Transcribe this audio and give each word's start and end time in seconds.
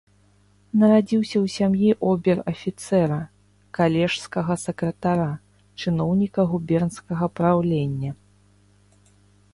Нарадзіўся 0.83 1.35
ў 1.43 1.51
сям'і 1.55 1.89
обер-афіцэра, 2.11 3.19
калежскага 3.79 4.53
сакратара, 4.65 5.29
чыноўніка 5.85 6.41
губернскага 6.55 7.25
праўлення. 7.41 8.11